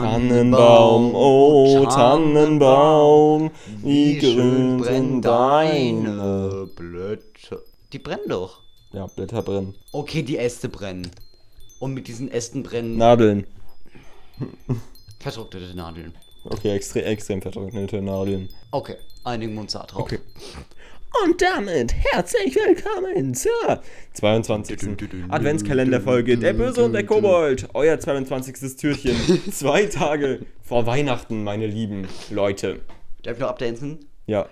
Tannenbaum, 0.00 1.14
oh 1.14 1.86
Tannenbaum, 1.86 3.50
wie 3.82 4.18
grün 4.18 4.82
sind 4.82 5.22
deine 5.22 6.68
Blätter. 6.74 7.62
Die 7.92 7.98
brennen 7.98 8.28
doch. 8.28 8.60
Ja, 8.92 9.06
Blätter 9.06 9.42
brennen. 9.42 9.74
Okay, 9.92 10.22
die 10.22 10.38
Äste 10.38 10.68
brennen. 10.68 11.10
Und 11.78 11.94
mit 11.94 12.08
diesen 12.08 12.30
Ästen 12.30 12.62
brennen 12.62 12.96
Nadeln. 12.96 13.46
vertrocknete 15.20 15.74
Nadeln. 15.76 16.14
Okay, 16.44 16.70
extrem, 16.70 17.04
extrem 17.04 17.42
vertrocknete 17.42 18.00
Nadeln. 18.00 18.48
Okay, 18.70 18.96
einigen 19.24 19.54
wir 19.54 19.60
uns 19.62 19.72
da 19.72 19.84
drauf. 19.84 20.02
Okay. 20.02 20.18
Und 21.24 21.42
damit 21.42 21.94
herzlich 22.12 22.54
willkommen 22.54 23.34
zur 23.34 23.82
22. 24.14 24.78
Adventskalenderfolge 25.28 26.38
Der 26.38 26.52
Böse 26.52 26.84
und 26.84 26.92
der 26.92 27.04
Kobold. 27.04 27.68
Euer 27.74 27.98
22. 27.98 28.76
Türchen. 28.76 29.16
Zwei 29.52 29.86
Tage 29.86 30.46
vor 30.62 30.86
Weihnachten, 30.86 31.42
meine 31.42 31.66
lieben 31.66 32.06
Leute. 32.30 32.80
Darf 33.22 33.34
ich 33.34 33.40
noch 33.40 33.48
abdancen? 33.48 33.98
Ja. 34.26 34.46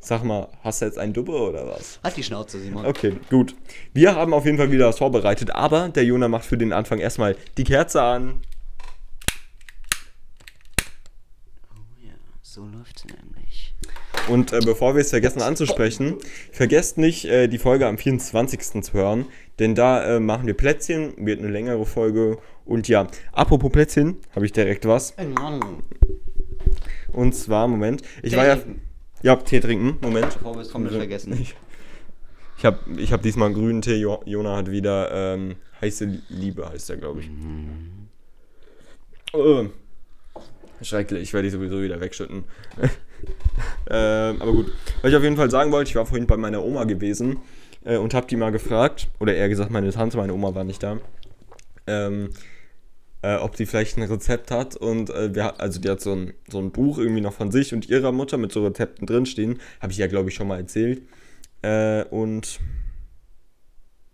Sag 0.00 0.24
mal, 0.24 0.48
hast 0.62 0.82
du 0.82 0.86
jetzt 0.86 0.98
einen 0.98 1.12
Dubbe 1.12 1.32
oder 1.32 1.66
was? 1.66 2.00
Halt 2.02 2.16
die 2.16 2.22
Schnauze, 2.22 2.60
Simon. 2.60 2.84
Okay, 2.84 3.14
gut. 3.30 3.54
Wir 3.94 4.14
haben 4.14 4.34
auf 4.34 4.44
jeden 4.44 4.58
Fall 4.58 4.70
wieder 4.70 4.88
was 4.88 4.98
vorbereitet, 4.98 5.50
aber 5.54 5.88
der 5.88 6.04
Jona 6.04 6.28
macht 6.28 6.44
für 6.44 6.58
den 6.58 6.72
Anfang 6.72 6.98
erstmal 6.98 7.36
die 7.56 7.64
Kerze 7.64 8.02
an. 8.02 8.40
Ja, 12.02 12.12
so 12.52 12.66
läuft's 12.66 13.04
nämlich. 13.04 13.74
Und 14.28 14.52
äh, 14.52 14.58
bevor 14.64 14.96
wir 14.96 15.02
es 15.02 15.10
vergessen 15.10 15.40
anzusprechen, 15.40 16.16
vergesst 16.50 16.98
nicht, 16.98 17.24
äh, 17.26 17.46
die 17.46 17.58
Folge 17.58 17.86
am 17.86 17.96
24. 17.96 18.82
zu 18.82 18.92
hören, 18.92 19.26
denn 19.60 19.76
da 19.76 20.16
äh, 20.16 20.20
machen 20.20 20.48
wir 20.48 20.54
Plätzchen, 20.54 21.14
wird 21.24 21.38
eine 21.38 21.48
längere 21.48 21.86
Folge. 21.86 22.38
Und 22.64 22.88
ja, 22.88 23.06
apropos 23.30 23.70
Plätzchen, 23.70 24.16
habe 24.34 24.46
ich 24.46 24.52
direkt 24.52 24.84
was. 24.84 25.14
Und 27.12 27.34
zwar, 27.36 27.68
Moment, 27.68 28.02
ich 28.24 28.34
war 28.34 28.46
ja. 28.46 28.56
trinken. 28.56 28.82
Ja, 29.22 29.36
Tee 29.36 29.60
trinken, 29.60 29.98
Moment. 30.00 30.34
Bevor 30.34 30.54
wir 30.56 30.62
es 30.62 30.72
komplett 30.72 30.96
vergessen. 30.96 31.34
Ich, 31.34 31.54
ich 32.58 32.64
habe 32.64 32.78
ich 32.96 33.12
hab 33.12 33.22
diesmal 33.22 33.46
einen 33.46 33.54
grünen 33.54 33.82
Tee, 33.82 33.94
jo 33.94 34.22
Jona 34.24 34.56
hat 34.56 34.70
wieder 34.72 35.34
ähm, 35.34 35.54
heiße 35.80 36.20
Liebe, 36.28 36.68
heißt 36.68 36.88
der, 36.88 36.96
glaube 36.96 37.20
ich. 37.20 37.30
Oh, 39.32 39.66
schrecklich, 40.82 41.22
ich 41.22 41.32
werde 41.32 41.48
die 41.48 41.52
sowieso 41.52 41.82
wieder 41.82 42.00
wegschütten. 42.00 42.44
ähm, 43.90 44.40
aber 44.40 44.52
gut, 44.52 44.72
was 45.02 45.10
ich 45.10 45.16
auf 45.16 45.22
jeden 45.22 45.36
Fall 45.36 45.50
sagen 45.50 45.72
wollte, 45.72 45.90
ich 45.90 45.96
war 45.96 46.06
vorhin 46.06 46.26
bei 46.26 46.36
meiner 46.36 46.64
Oma 46.64 46.84
gewesen 46.84 47.38
äh, 47.84 47.96
und 47.96 48.14
habe 48.14 48.26
die 48.26 48.36
mal 48.36 48.50
gefragt, 48.50 49.08
oder 49.18 49.34
eher 49.34 49.48
gesagt 49.48 49.70
meine 49.70 49.90
Tante, 49.90 50.16
meine 50.16 50.34
Oma 50.34 50.54
war 50.54 50.64
nicht 50.64 50.82
da, 50.82 50.98
ähm, 51.86 52.30
äh, 53.22 53.36
ob 53.36 53.56
die 53.56 53.66
vielleicht 53.66 53.96
ein 53.98 54.04
Rezept 54.04 54.50
hat. 54.50 54.76
Und 54.76 55.10
äh, 55.10 55.34
wir, 55.34 55.60
also 55.60 55.80
die 55.80 55.88
hat 55.88 56.00
so 56.00 56.12
ein, 56.12 56.34
so 56.48 56.58
ein 56.58 56.70
Buch 56.70 56.98
irgendwie 56.98 57.20
noch 57.20 57.34
von 57.34 57.50
sich 57.50 57.74
und 57.74 57.88
ihrer 57.88 58.12
Mutter 58.12 58.38
mit 58.38 58.52
so 58.52 58.64
Rezepten 58.64 59.06
drinstehen, 59.06 59.60
habe 59.80 59.92
ich 59.92 59.98
ja 59.98 60.06
glaube 60.06 60.30
ich 60.30 60.34
schon 60.34 60.48
mal 60.48 60.58
erzählt. 60.58 61.02
Äh, 61.62 62.04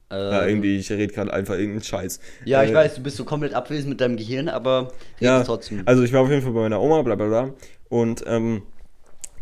und 0.08 0.16
ja, 0.16 0.42
Ähm, 0.44 0.48
irgendwie, 0.48 0.76
ich 0.78 0.90
rede 0.90 1.12
gerade 1.12 1.32
einfach 1.32 1.54
irgendeinen 1.54 1.82
Scheiß. 1.82 2.20
ja, 2.44 2.62
ich 2.62 2.70
Äh, 2.70 2.74
weiß, 2.74 2.94
du 2.94 3.02
bist 3.02 3.16
so 3.16 3.24
komplett 3.24 3.54
abwesend 3.54 3.88
mit 3.90 4.00
deinem 4.00 4.16
Gehirn, 4.16 4.48
aber 4.48 4.92
Ja, 5.20 5.42
trotzdem. 5.42 5.82
also 5.84 6.02
ich 6.02 6.12
war 6.12 6.22
auf 6.22 6.30
jeden 6.30 6.42
Fall 6.42 6.52
bei 6.52 6.60
meiner 6.60 6.80
Oma, 6.80 7.02
bla 7.02 7.14
bla 7.16 7.26
bla. 7.26 7.54
Und 7.88 8.22
ähm, 8.26 8.62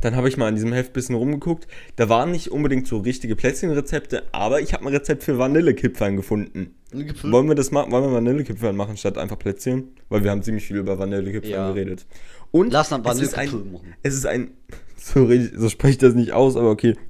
dann 0.01 0.17
habe 0.17 0.29
ich 0.29 0.37
mal 0.37 0.49
in 0.49 0.55
diesem 0.55 0.73
Heft 0.73 0.91
ein 0.91 0.93
bisschen 0.93 1.15
rumgeguckt. 1.15 1.67
Da 1.97 2.09
waren 2.11 2.31
nicht 2.31 2.51
unbedingt 2.51 2.87
so 2.87 2.99
richtige 2.99 3.37
Plätzchenrezepte, 3.37 4.25
aber 4.33 4.61
ich 4.61 4.75
habe 4.75 4.85
ein 4.85 4.93
Rezept 4.93 5.23
für 5.25 5.39
Vanillekipferl 5.39 6.15
gefunden. 6.17 6.75
Wollen 7.23 7.49
wir 7.49 7.55
das 7.55 7.71
machen? 7.71 7.91
Wollen 7.91 8.05
wir 8.05 8.13
Vanillekipferl 8.13 8.73
machen 8.75 8.97
statt 8.97 9.17
einfach 9.19 9.39
Plätzchen? 9.39 9.89
Weil 10.11 10.23
wir 10.23 10.31
haben 10.31 10.43
ziemlich 10.43 10.67
viel 10.67 10.77
über 10.77 10.99
Vanillekipferl 10.99 11.51
Ja. 11.51 11.73
geredet. 11.73 12.07
Und 12.51 12.73
Lass 12.73 12.91
dann 12.91 13.03
es 13.05 13.21
ist 13.21 13.35
ein, 13.35 13.49
Vanillekipferl 13.51 13.73
machen. 13.73 13.95
es 14.03 14.15
ist 14.15 14.27
ein, 14.27 14.51
so, 14.97 15.29
so 15.57 15.69
spreche 15.71 15.93
ich 15.93 15.99
das 15.99 16.15
nicht 16.15 16.33
aus, 16.33 16.57
aber 16.57 16.71
okay. 16.71 16.95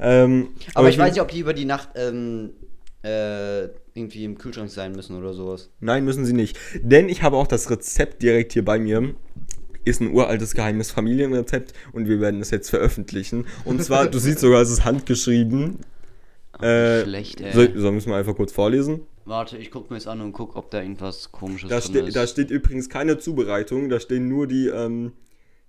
Ähm, 0.00 0.48
Aber 0.74 0.88
ich 0.88 0.96
will- 0.96 1.04
weiß 1.04 1.12
nicht, 1.12 1.22
ob 1.22 1.28
die 1.30 1.40
über 1.40 1.54
die 1.54 1.64
Nacht 1.64 1.90
ähm, 1.96 2.50
äh, 3.02 3.64
irgendwie 3.94 4.24
im 4.24 4.38
Kühlschrank 4.38 4.70
sein 4.70 4.92
müssen 4.92 5.16
oder 5.16 5.34
sowas. 5.34 5.70
Nein, 5.80 6.04
müssen 6.04 6.24
sie 6.24 6.32
nicht. 6.32 6.58
Denn 6.82 7.08
ich 7.08 7.22
habe 7.22 7.36
auch 7.36 7.46
das 7.46 7.70
Rezept 7.70 8.22
direkt 8.22 8.52
hier 8.52 8.64
bei 8.64 8.78
mir. 8.78 9.14
Ist 9.84 10.00
ein 10.00 10.12
uraltes 10.14 10.54
geheimes 10.54 10.90
Familienrezept 10.90 11.74
und 11.92 12.08
wir 12.08 12.18
werden 12.20 12.40
es 12.40 12.50
jetzt 12.50 12.70
veröffentlichen. 12.70 13.46
Und 13.66 13.82
zwar, 13.84 14.06
du 14.08 14.18
siehst 14.18 14.38
sogar, 14.40 14.62
es 14.62 14.70
ist 14.70 14.84
handgeschrieben. 14.84 15.78
Äh, 16.60 17.02
schlecht, 17.02 17.40
ey. 17.42 17.52
Soll, 17.52 17.76
sollen 17.78 17.94
wir 17.94 17.98
es 17.98 18.06
mal 18.06 18.18
einfach 18.18 18.34
kurz 18.36 18.52
vorlesen? 18.52 19.00
Warte, 19.26 19.58
ich 19.58 19.70
guck 19.70 19.90
mir 19.90 19.96
es 19.98 20.06
an 20.06 20.20
und 20.20 20.32
guck, 20.32 20.56
ob 20.56 20.70
da 20.70 20.80
irgendwas 20.80 21.32
komisches 21.32 21.68
Da, 21.68 21.80
drin 21.80 21.88
ste 21.88 21.98
ist. 22.00 22.16
da 22.16 22.26
steht 22.26 22.50
übrigens 22.50 22.88
keine 22.88 23.18
Zubereitung, 23.18 23.88
da 23.88 23.98
stehen 24.00 24.28
nur 24.28 24.46
die, 24.46 24.68
ähm, 24.68 25.12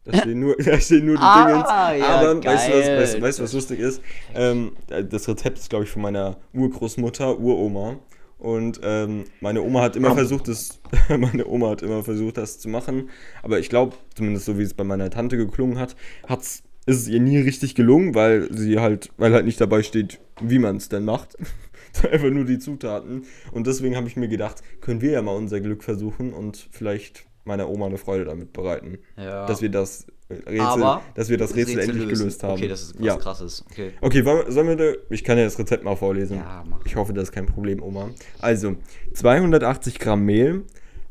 da 0.06 0.18
stehen 0.20 0.40
nur, 0.40 0.56
da 0.64 0.80
stehen 0.80 1.06
nur 1.06 1.16
die 1.16 1.22
Ah, 1.22 1.46
Dingens. 1.92 2.00
ja, 2.00 2.20
Aber 2.20 2.44
weißt 2.44 2.68
du, 2.70 2.74
was, 2.74 2.86
geil. 2.86 3.00
weißt, 3.02 3.22
weißt, 3.22 3.40
du, 3.40 3.44
was 3.44 3.54
lustig 3.54 3.80
ist? 3.80 4.02
Ähm, 4.34 4.72
das 4.88 5.28
Rezept 5.28 5.58
ist, 5.60 5.70
glaube 5.70 5.86
ich, 5.86 5.92
von 5.92 6.02
meiner 6.02 6.38
Urgroßmutter, 6.54 7.40
Uroma. 7.40 7.98
Und 8.38 8.82
ähm, 8.84 9.24
meine 9.42 9.62
Oma 9.62 9.82
hat 9.82 9.96
immer 9.96 10.14
versucht, 10.14 10.48
das, 10.48 10.80
meine 11.10 11.48
Oma 11.48 11.70
hat 11.72 11.82
immer 11.82 12.04
versucht, 12.04 12.38
das 12.38 12.60
zu 12.60 12.70
machen. 12.70 13.10
Aber 13.42 13.60
ich 13.60 13.70
glaube, 13.70 13.96
zumindest 14.14 14.46
so 14.46 14.58
wie 14.60 14.64
es 14.64 14.74
bei 14.74 14.84
meiner 14.84 15.10
Tante 15.10 15.38
geklungen 15.38 15.80
hat, 15.80 15.96
hat's, 16.28 16.62
ist 16.86 16.98
es 17.02 17.08
ihr 17.08 17.20
nie 17.20 17.40
richtig 17.40 17.74
gelungen, 17.74 18.14
weil 18.14 18.48
sie 18.56 18.78
halt, 18.80 19.10
weil 19.18 19.34
halt 19.34 19.46
nicht 19.46 19.60
dabei 19.60 19.82
steht, 19.82 20.20
wie 20.42 20.60
man 20.60 20.76
es 20.78 20.90
denn 20.90 21.06
macht. 21.06 21.36
Einfach 22.12 22.30
nur 22.30 22.44
die 22.46 22.60
Zutaten. 22.60 23.24
Und 23.54 23.66
deswegen 23.68 23.96
habe 23.96 24.08
ich 24.08 24.18
mir 24.18 24.28
gedacht, 24.28 24.62
können 24.82 25.02
wir 25.02 25.12
ja 25.12 25.22
mal 25.22 25.36
unser 25.36 25.62
Glück 25.62 25.84
versuchen 25.84 26.34
und 26.34 26.68
vielleicht 26.72 27.26
meiner 27.46 27.70
Oma 27.70 27.86
eine 27.86 27.98
Freude 27.98 28.26
damit 28.26 28.54
bereiten. 28.54 28.98
Ja. 29.18 29.46
Dass 29.46 29.62
wir 29.62 29.70
das 29.70 30.08
Rätsel, 30.30 30.60
Aber 30.60 31.02
dass 31.14 31.30
wir 31.30 31.38
das 31.38 31.56
Rätsel, 31.56 31.80
endlich 31.80 32.08
lösen. 32.08 32.20
gelöst 32.20 32.44
haben. 32.44 32.54
Okay, 32.54 32.68
das 32.68 32.82
ist 32.82 33.00
was 33.00 33.06
ja. 33.06 33.16
krasses. 33.16 33.64
Okay. 33.70 33.92
Okay, 34.02 34.26
wollen 34.26 34.52
sollen 34.52 34.78
wir, 34.78 34.98
ich 35.12 35.24
kann 35.24 35.38
ja 35.38 35.44
das 35.44 35.60
Rezept 35.60 35.84
mal 35.84 35.96
vorlesen. 35.96 36.38
Ja, 36.38 36.64
mach. 36.68 36.84
Ich 36.86 36.96
hoffe, 36.96 37.14
das 37.14 37.26
ist 37.26 37.32
kein 37.32 37.46
Problem, 37.46 37.82
Oma. 37.84 38.10
Also, 38.40 38.76
280 39.14 40.00
Gramm 40.00 40.26
Mehl, 40.26 40.64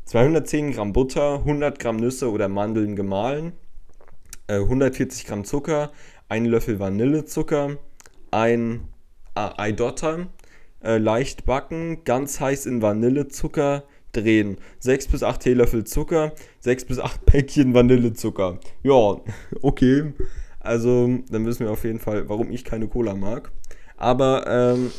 210 0.03 0.73
Gramm 0.73 0.91
Butter, 0.91 1.39
100 1.39 1.79
Gramm 1.79 1.95
Nüsse 1.95 2.29
oder 2.29 2.49
Mandeln 2.49 2.97
gemahlen, 2.97 3.53
äh, 4.47 4.59
140 4.59 5.25
Gramm 5.25 5.45
Zucker, 5.45 5.91
ein 6.27 6.45
Löffel 6.45 6.79
Vanillezucker, 6.79 7.77
ein 8.31 8.89
ah, 9.33 9.53
Eidotter, 9.57 10.27
äh, 10.83 10.97
leicht 10.97 11.45
backen, 11.45 12.03
ganz 12.03 12.41
heiß 12.41 12.65
in 12.65 12.81
Vanillezucker 12.81 13.85
drehen. 14.15 14.57
6 14.79 15.07
bis 15.07 15.23
8 15.23 15.41
Teelöffel 15.41 15.83
Zucker, 15.83 16.33
6 16.59 16.85
bis 16.85 16.99
8 16.99 17.25
Päckchen 17.25 17.73
Vanillezucker. 17.73 18.59
Ja, 18.83 19.21
okay. 19.61 20.13
Also, 20.59 21.19
dann 21.29 21.45
wissen 21.45 21.65
wir 21.65 21.71
auf 21.71 21.83
jeden 21.83 21.99
Fall, 21.99 22.27
warum 22.27 22.51
ich 22.51 22.63
keine 22.63 22.87
Cola 22.87 23.13
mag. 23.13 23.51
Aber 23.97 24.47
ähm, 24.47 24.91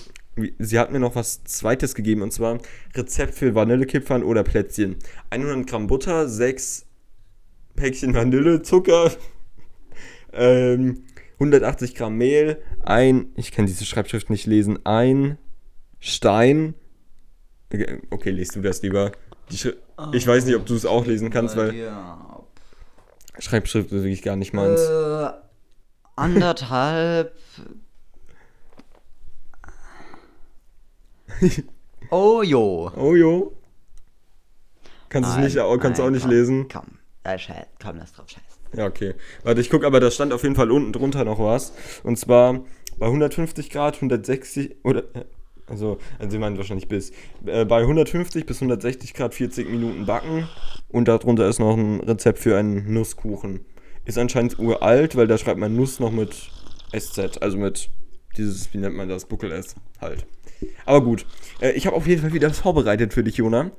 sie 0.58 0.78
hat 0.78 0.92
mir 0.92 1.00
noch 1.00 1.16
was 1.16 1.42
Zweites 1.44 1.94
gegeben 1.94 2.22
und 2.22 2.32
zwar 2.32 2.58
Rezept 2.94 3.34
für 3.34 3.54
Vanillekipferl 3.54 4.22
oder 4.22 4.42
Plätzchen. 4.44 4.96
100 5.30 5.66
Gramm 5.66 5.86
Butter, 5.86 6.28
6 6.28 6.86
Päckchen 7.74 8.14
Vanillezucker, 8.14 9.12
ähm, 10.32 11.04
180 11.34 11.94
Gramm 11.94 12.16
Mehl, 12.16 12.62
ein, 12.80 13.32
ich 13.36 13.52
kann 13.52 13.66
diese 13.66 13.84
Schreibschrift 13.84 14.30
nicht 14.30 14.46
lesen, 14.46 14.78
ein 14.84 15.36
Stein. 15.98 16.74
Okay, 18.10 18.30
liest 18.30 18.56
du 18.56 18.62
das 18.62 18.82
lieber. 18.82 19.12
Schri 19.52 19.74
ich 20.12 20.26
weiß 20.26 20.44
nicht, 20.44 20.56
ob 20.56 20.66
du 20.66 20.74
es 20.74 20.84
auch 20.84 21.06
lesen 21.06 21.30
kannst, 21.30 21.56
weil 21.56 21.74
Ja. 21.74 22.42
Schreibschrift 23.38 23.92
ist 23.92 24.02
wirklich 24.02 24.22
gar 24.22 24.36
nicht 24.36 24.52
meins. 24.52 24.80
Äh, 24.80 25.28
anderthalb. 26.16 27.32
oh 32.10 32.42
jo. 32.42 32.90
Oh 32.96 33.14
jo. 33.14 33.52
Kannst 35.08 35.30
du 35.30 35.34
es 35.34 35.44
nicht, 35.44 35.56
Nein, 35.56 35.80
kannst 35.80 35.98
du 35.98 36.02
auch 36.02 36.06
nein, 36.06 36.14
nicht 36.14 36.22
komm, 36.22 36.30
lesen? 36.30 36.68
Komm, 36.68 36.86
äh, 37.24 37.38
scheiß, 37.38 37.66
komm, 37.80 37.96
lass 37.98 38.12
drauf 38.12 38.28
scheißen. 38.28 38.46
Ja, 38.76 38.86
okay. 38.86 39.14
Warte, 39.44 39.60
ich 39.60 39.70
gucke, 39.70 39.86
aber 39.86 40.00
da 40.00 40.10
stand 40.10 40.32
auf 40.32 40.42
jeden 40.42 40.56
Fall 40.56 40.70
unten 40.70 40.92
drunter 40.92 41.24
noch 41.24 41.38
was. 41.38 41.72
Und 42.02 42.18
zwar 42.18 42.64
bei 42.98 43.06
150 43.06 43.70
Grad, 43.70 43.96
160 43.96 44.84
oder 44.84 45.00
äh, 45.14 45.24
also, 45.66 45.98
also 46.18 46.30
Sie 46.30 46.38
meinen 46.38 46.56
wahrscheinlich 46.56 46.88
bis. 46.88 47.12
Äh, 47.44 47.64
bei 47.64 47.80
150 47.80 48.46
bis 48.46 48.58
160 48.58 49.14
Grad 49.14 49.34
40 49.34 49.68
Minuten 49.68 50.06
backen. 50.06 50.48
Und 50.88 51.08
darunter 51.08 51.48
ist 51.48 51.58
noch 51.58 51.76
ein 51.76 52.00
Rezept 52.00 52.38
für 52.38 52.56
einen 52.56 52.92
Nusskuchen. 52.92 53.60
Ist 54.04 54.18
anscheinend 54.18 54.58
uralt, 54.58 55.16
weil 55.16 55.26
da 55.26 55.36
schreibt 55.36 55.58
man 55.58 55.74
Nuss 55.74 55.98
noch 55.98 56.12
mit 56.12 56.50
SZ, 56.96 57.42
also 57.42 57.58
mit 57.58 57.90
dieses, 58.36 58.72
wie 58.72 58.78
nennt 58.78 58.94
man 58.94 59.08
das, 59.08 59.24
Buckel 59.24 59.50
S 59.50 59.74
halt. 60.00 60.26
Aber 60.84 61.02
gut, 61.02 61.26
äh, 61.60 61.72
ich 61.72 61.86
habe 61.86 61.96
auf 61.96 62.06
jeden 62.06 62.22
Fall 62.22 62.32
wieder 62.32 62.48
was 62.48 62.60
vorbereitet 62.60 63.12
für 63.12 63.24
dich, 63.24 63.36
Jona. 63.36 63.72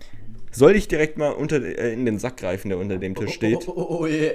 Soll 0.51 0.75
ich 0.75 0.87
direkt 0.87 1.17
mal 1.17 1.31
unter, 1.31 1.63
äh, 1.63 1.93
in 1.93 2.05
den 2.05 2.19
Sack 2.19 2.37
greifen, 2.37 2.69
der 2.69 2.77
unter 2.77 2.97
dem 2.97 3.15
Tisch 3.15 3.33
steht? 3.33 3.67
Oh, 3.67 3.73
oh, 3.75 3.97
oh, 4.01 4.05
yeah. 4.05 4.33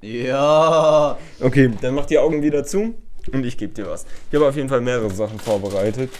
Ja. 0.00 1.18
Okay, 1.40 1.70
dann 1.80 1.94
mach 1.94 2.06
die 2.06 2.18
Augen 2.18 2.42
wieder 2.42 2.64
zu. 2.64 2.94
Und 3.32 3.44
ich 3.44 3.56
gebe 3.56 3.72
dir 3.72 3.88
was. 3.88 4.06
Ich 4.30 4.34
habe 4.36 4.48
auf 4.48 4.56
jeden 4.56 4.68
Fall 4.68 4.80
mehrere 4.80 5.10
Sachen 5.10 5.38
vorbereitet. 5.38 6.10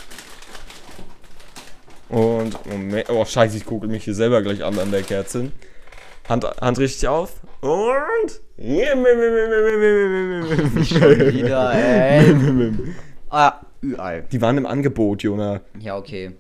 Und, 2.09 2.67
Moment, 2.67 3.11
oh 3.11 3.25
scheiße, 3.25 3.57
ich 3.57 3.67
gucke 3.67 3.87
mich 3.87 4.05
hier 4.05 4.15
selber 4.15 4.41
gleich 4.43 4.65
an 4.65 4.79
an 4.79 4.91
der 4.91 5.03
Kerze. 5.03 5.53
Hand, 6.29 6.45
Hand 6.61 6.79
richtig 6.79 7.07
auf. 7.09 7.35
Und. 7.61 8.41
Schon 10.85 11.33
wieder, 11.33 11.73
ey. 11.75 12.35
Ah, 13.31 13.61
Ü-Ei. 13.83 14.23
Die 14.33 14.41
waren 14.41 14.57
im 14.57 14.65
Angebot, 14.65 15.23
Jona. 15.23 15.61
Ja, 15.79 15.99
okay. 15.99 16.33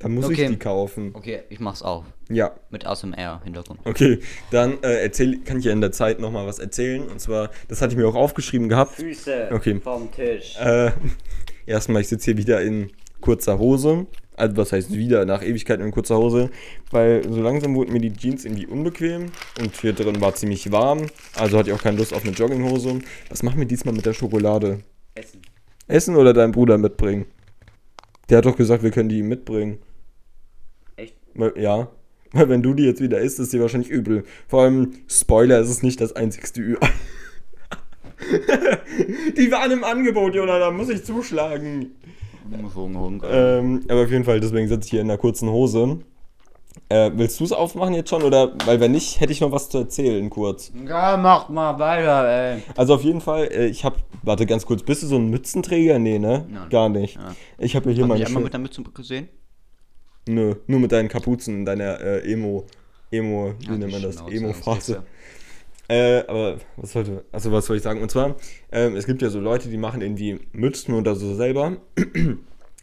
Da 0.00 0.08
muss 0.08 0.24
Okay. 0.24 0.44
ich 0.44 0.48
die 0.48 0.56
kaufen. 0.58 1.10
Okay, 1.12 1.42
ich 1.50 1.60
mach's 1.60 1.82
auch. 1.82 2.04
Ja. 2.30 2.52
Mit 2.70 2.86
ASMR-Hintergrund. 2.86 3.80
Okay, 3.84 4.20
dann 4.50 4.82
äh, 4.82 5.02
erzähl, 5.02 5.40
kann 5.44 5.58
ich 5.58 5.66
ja 5.66 5.72
in 5.72 5.82
der 5.82 5.92
Zeit 5.92 6.20
nochmal 6.20 6.46
was 6.46 6.58
erzählen. 6.58 7.06
Und 7.06 7.20
zwar, 7.20 7.50
das 7.68 7.82
hatte 7.82 7.92
ich 7.92 7.98
mir 7.98 8.08
auch 8.08 8.14
aufgeschrieben 8.14 8.68
gehabt. 8.70 8.94
Füße 8.96 9.50
Okay. 9.52 9.78
vom 9.78 10.10
Tisch. 10.10 10.56
Äh, 10.58 10.92
erstmal, 11.66 12.00
ich 12.00 12.08
sitze 12.08 12.24
hier 12.32 12.38
wieder 12.38 12.62
in 12.62 12.90
kurzer 13.20 13.58
Hose. 13.58 14.06
Also, 14.36 14.56
was 14.56 14.72
heißt 14.72 14.90
wieder? 14.94 15.26
Nach 15.26 15.42
Ewigkeit 15.42 15.80
in 15.80 15.90
kurzer 15.90 16.16
Hose. 16.16 16.48
Weil 16.90 17.22
so 17.30 17.42
langsam 17.42 17.74
wurden 17.74 17.92
mir 17.92 18.00
die 18.00 18.14
Jeans 18.14 18.46
irgendwie 18.46 18.66
unbequem. 18.66 19.26
Und 19.60 19.76
hier 19.82 19.92
drin 19.92 20.18
war 20.22 20.34
ziemlich 20.34 20.72
warm. 20.72 21.08
Also 21.36 21.58
hatte 21.58 21.68
ich 21.68 21.76
auch 21.76 21.82
keine 21.82 21.98
Lust 21.98 22.14
auf 22.14 22.24
eine 22.24 22.32
Jogginghose. 22.32 23.00
Was 23.28 23.42
machen 23.42 23.58
wir 23.58 23.66
diesmal 23.66 23.94
mit 23.94 24.06
der 24.06 24.14
Schokolade? 24.14 24.78
Essen. 25.14 25.42
Essen 25.88 26.16
oder 26.16 26.32
deinen 26.32 26.52
Bruder 26.52 26.78
mitbringen? 26.78 27.26
Der 28.30 28.38
hat 28.38 28.46
doch 28.46 28.56
gesagt, 28.56 28.82
wir 28.82 28.92
können 28.92 29.10
die 29.10 29.18
ihm 29.18 29.28
mitbringen. 29.28 29.78
Ja. 31.56 31.88
Weil 32.32 32.48
wenn 32.48 32.62
du 32.62 32.74
die 32.74 32.84
jetzt 32.84 33.00
wieder 33.00 33.18
isst, 33.18 33.40
ist 33.40 33.52
die 33.52 33.60
wahrscheinlich 33.60 33.90
übel. 33.90 34.24
Vor 34.46 34.62
allem, 34.62 34.92
Spoiler, 35.08 35.58
es 35.60 35.68
ist 35.68 35.82
nicht 35.82 36.00
das 36.00 36.14
einzigste 36.14 36.60
Ü. 36.60 36.76
die 39.36 39.50
waren 39.50 39.70
im 39.72 39.84
Angebot, 39.84 40.34
Jona, 40.34 40.58
da 40.58 40.70
muss 40.70 40.88
ich 40.90 41.04
zuschlagen. 41.04 41.92
Ähm, 42.52 43.82
aber 43.88 44.02
auf 44.02 44.10
jeden 44.10 44.24
Fall, 44.24 44.40
deswegen 44.40 44.68
sitze 44.68 44.86
ich 44.86 44.90
hier 44.90 45.00
in 45.00 45.10
einer 45.10 45.18
kurzen 45.18 45.48
Hose. 45.50 46.00
Äh, 46.88 47.10
willst 47.14 47.38
du 47.40 47.44
es 47.44 47.52
aufmachen 47.52 47.94
jetzt 47.94 48.10
schon? 48.10 48.22
Oder, 48.22 48.52
weil 48.66 48.80
wenn 48.80 48.92
nicht, 48.92 49.20
hätte 49.20 49.32
ich 49.32 49.40
noch 49.40 49.52
was 49.52 49.68
zu 49.68 49.78
erzählen, 49.78 50.28
kurz. 50.30 50.72
Ja, 50.86 51.16
mach 51.16 51.48
mal 51.48 51.78
weiter, 51.78 52.28
ey. 52.28 52.62
Also 52.76 52.94
auf 52.94 53.02
jeden 53.02 53.20
Fall, 53.20 53.44
äh, 53.52 53.66
ich 53.66 53.84
habe, 53.84 53.96
warte 54.22 54.46
ganz 54.46 54.66
kurz, 54.66 54.82
bist 54.82 55.02
du 55.02 55.06
so 55.06 55.16
ein 55.16 55.28
Mützenträger? 55.30 55.98
Nee, 55.98 56.18
ne? 56.18 56.46
Nein. 56.48 56.68
Gar 56.70 56.88
nicht. 56.88 57.16
Ja. 57.16 57.34
Ich 57.58 57.76
habe 57.76 57.90
ja 57.90 57.94
hier 57.94 58.04
Hab 58.04 58.08
meine 58.08 58.20
ich 58.20 58.26
einmal 58.26 58.40
schön- 58.40 58.44
mit 58.44 58.52
der 58.52 58.60
Mütze 58.60 58.82
gesehen? 58.82 59.28
Nö, 60.28 60.54
nur 60.66 60.80
mit 60.80 60.92
deinen 60.92 61.08
Kapuzen, 61.08 61.64
deiner 61.64 62.00
äh, 62.00 62.32
Emo, 62.32 62.66
Emo, 63.10 63.54
wie 63.60 63.66
Ja, 63.66 63.76
nennt 63.78 63.92
man 63.92 64.02
das? 64.02 64.16
Emo-Phase. 64.28 65.02
Äh, 65.88 66.22
aber 66.28 66.58
was 66.76 66.92
sollte, 66.92 67.24
also 67.32 67.50
was 67.50 67.66
soll 67.66 67.76
ich 67.76 67.82
sagen? 67.82 68.00
Und 68.00 68.10
zwar, 68.12 68.36
ähm, 68.70 68.94
es 68.94 69.06
gibt 69.06 69.22
ja 69.22 69.28
so 69.28 69.40
Leute, 69.40 69.68
die 69.68 69.76
machen 69.76 70.02
irgendwie 70.02 70.38
Mützen 70.52 70.94
oder 70.94 71.16
so 71.16 71.34
selber. 71.34 71.76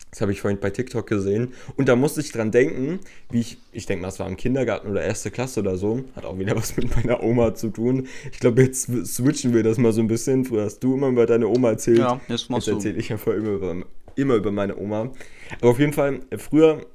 Das 0.09 0.21
habe 0.21 0.31
ich 0.31 0.39
vorhin 0.39 0.59
bei 0.59 0.69
TikTok 0.69 1.05
gesehen. 1.05 1.53
Und 1.75 1.89
da 1.89 1.95
musste 1.97 2.21
ich 2.21 2.31
dran 2.31 2.49
denken, 2.49 3.01
wie 3.29 3.41
ich, 3.41 3.57
ich 3.73 3.85
denke 3.85 4.01
mal, 4.03 4.07
es 4.07 4.19
war 4.19 4.27
im 4.27 4.37
Kindergarten 4.37 4.87
oder 4.89 5.03
erste 5.03 5.31
Klasse 5.31 5.59
oder 5.59 5.75
so. 5.75 6.05
Hat 6.15 6.23
auch 6.25 6.39
wieder 6.39 6.55
was 6.55 6.77
mit 6.77 6.95
meiner 6.95 7.21
Oma 7.21 7.53
zu 7.53 7.69
tun. 7.69 8.07
Ich 8.31 8.39
glaube, 8.39 8.63
jetzt 8.63 8.89
switchen 9.05 9.53
wir 9.53 9.63
das 9.63 9.77
mal 9.77 9.91
so 9.91 9.99
ein 10.01 10.07
bisschen. 10.07 10.45
Früher 10.45 10.63
hast 10.63 10.79
du 10.79 10.95
immer 10.95 11.09
über 11.09 11.25
deine 11.25 11.47
Oma 11.47 11.71
erzählt. 11.71 11.99
Ja, 11.99 12.21
jetzt 12.29 12.49
machst 12.49 12.67
jetzt 12.67 12.77
erzähle 12.77 12.97
ich 12.97 13.09
ja 13.09 13.17
vorher 13.17 13.41
immer 13.41 13.51
über, 13.51 13.75
immer 14.15 14.35
über 14.35 14.51
meine 14.51 14.77
Oma. 14.77 15.11
Aber 15.59 15.71
auf 15.71 15.79
jeden 15.79 15.93
Fall, 15.93 16.21
äh, 16.29 16.37
früher, 16.37 16.85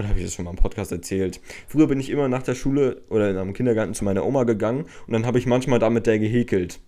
oder 0.00 0.08
habe 0.08 0.18
ich 0.18 0.24
das 0.24 0.34
schon 0.34 0.44
mal 0.44 0.50
im 0.50 0.56
Podcast 0.56 0.90
erzählt? 0.92 1.40
Früher 1.68 1.86
bin 1.86 2.00
ich 2.00 2.10
immer 2.10 2.28
nach 2.28 2.42
der 2.42 2.54
Schule 2.54 3.02
oder 3.08 3.30
in 3.30 3.36
einem 3.36 3.52
Kindergarten 3.54 3.94
zu 3.94 4.04
meiner 4.04 4.24
Oma 4.26 4.44
gegangen 4.44 4.86
und 5.06 5.12
dann 5.12 5.24
habe 5.26 5.38
ich 5.38 5.46
manchmal 5.46 5.78
da 5.78 5.88
mit 5.90 6.06
der 6.06 6.18
gehäkelt. 6.18 6.80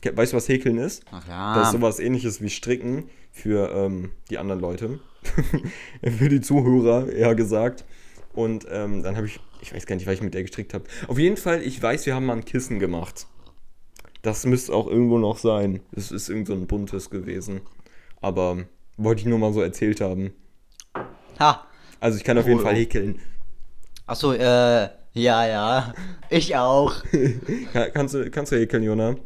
Ke- 0.00 0.16
Weißt 0.16 0.32
du, 0.32 0.36
was 0.36 0.48
Häkeln 0.48 0.78
ist? 0.78 1.04
Ach 1.10 1.24
Das 1.26 1.68
ist 1.68 1.72
ja. 1.74 1.78
sowas 1.78 1.98
ähnliches 2.00 2.40
wie 2.40 2.50
Stricken 2.50 3.10
für 3.32 3.70
ähm, 3.74 4.10
die 4.30 4.38
anderen 4.38 4.60
Leute. 4.60 5.00
für 6.02 6.28
die 6.28 6.40
Zuhörer, 6.40 7.08
eher 7.10 7.34
gesagt. 7.34 7.84
Und 8.32 8.66
ähm, 8.70 9.02
dann 9.02 9.16
habe 9.16 9.26
ich, 9.26 9.40
ich 9.60 9.74
weiß 9.74 9.84
gar 9.86 9.96
nicht, 9.96 10.06
was 10.06 10.14
ich 10.14 10.22
mit 10.22 10.34
der 10.34 10.42
gestrickt 10.42 10.72
habe. 10.74 10.84
Auf 11.08 11.18
jeden 11.18 11.36
Fall, 11.36 11.62
ich 11.62 11.82
weiß, 11.82 12.06
wir 12.06 12.14
haben 12.14 12.26
mal 12.26 12.34
ein 12.36 12.44
Kissen 12.44 12.78
gemacht. 12.78 13.26
Das 14.22 14.46
müsste 14.46 14.72
auch 14.74 14.86
irgendwo 14.86 15.18
noch 15.18 15.38
sein. 15.38 15.80
Es 15.92 16.12
ist 16.12 16.28
irgend 16.28 16.46
so 16.46 16.52
ein 16.52 16.66
buntes 16.68 17.10
gewesen. 17.10 17.60
Aber 18.20 18.58
wollte 18.96 19.20
ich 19.22 19.26
nur 19.26 19.38
mal 19.38 19.52
so 19.52 19.60
erzählt 19.60 20.00
haben. 20.00 20.32
Ha. 21.40 21.64
Also 22.00 22.18
ich 22.18 22.24
kann 22.24 22.38
auf 22.38 22.46
jeden 22.46 22.58
Cool. 22.58 22.64
Fall 22.66 22.74
häkeln. 22.76 23.20
Achso, 24.06 24.32
äh, 24.32 24.88
ja, 25.12 25.46
ja. 25.46 25.94
Ich 26.30 26.54
auch. 26.56 26.94
Kann, 27.72 27.90
kannst, 27.92 28.14
du, 28.14 28.30
kannst 28.30 28.52
du 28.52 28.56
häkeln, 28.56 28.82
Jona? 28.84 29.16